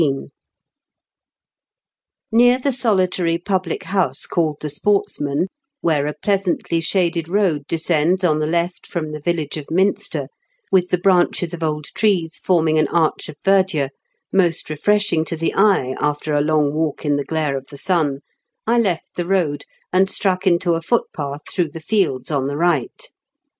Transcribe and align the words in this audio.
Near 2.31 2.57
the 2.57 2.71
solitary 2.71 3.37
public 3.37 3.83
house 3.83 4.25
called 4.25 4.57
The 4.61 4.69
Sportsman, 4.71 5.45
where 5.81 6.07
a 6.07 6.15
pleasantly 6.15 6.81
shaded 6.81 7.29
road 7.29 7.67
descends 7.67 8.23
on 8.23 8.39
the 8.39 8.47
left 8.47 8.87
from 8.87 9.11
the 9.11 9.19
village 9.19 9.57
of 9.57 9.69
Minster, 9.69 10.27
with 10.71 10.89
the 10.89 10.97
branches 10.97 11.53
of 11.53 11.61
old 11.61 11.85
trees 11.93 12.37
form 12.37 12.69
ing 12.69 12.79
an 12.79 12.87
arch 12.87 13.29
of 13.29 13.35
verdure 13.45 13.89
most 14.33 14.71
refreshing 14.71 15.23
to 15.25 15.35
the 15.37 15.53
eye 15.53 15.95
after 16.01 16.33
a 16.33 16.41
long 16.41 16.73
walk 16.73 17.05
in 17.05 17.15
the 17.15 17.23
glare 17.23 17.55
of 17.55 17.67
the 17.67 17.77
sun, 17.77 18.21
I 18.65 18.79
left 18.79 19.15
the 19.15 19.27
road, 19.27 19.65
and 19.93 20.09
struck 20.09 20.47
into 20.47 20.73
a 20.73 20.81
foot 20.81 21.13
path 21.15 21.41
through 21.47 21.69
the 21.69 21.79
fields 21.79 22.31
on 22.31 22.47
the 22.47 22.57
right. 22.57 23.05